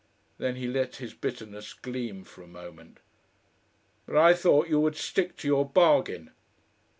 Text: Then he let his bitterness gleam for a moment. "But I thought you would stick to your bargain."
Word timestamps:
Then 0.39 0.55
he 0.55 0.65
let 0.65 0.95
his 0.95 1.13
bitterness 1.13 1.75
gleam 1.75 2.23
for 2.23 2.41
a 2.41 2.47
moment. 2.47 2.97
"But 4.07 4.17
I 4.17 4.33
thought 4.33 4.67
you 4.67 4.79
would 4.79 4.95
stick 4.97 5.37
to 5.37 5.47
your 5.47 5.63
bargain." 5.69 6.31